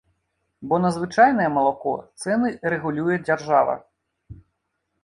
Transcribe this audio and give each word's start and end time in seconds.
Бо 0.69 0.79
на 0.85 0.89
звычайнае 0.95 1.45
малако 1.57 1.93
цэны 2.25 2.49
рэгулюе 2.77 3.15
дзяржава. 3.29 3.79